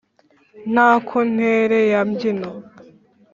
Nako 0.73 1.17
ntere 1.33 1.79
ya 1.91 2.01
mbyino 2.09 2.49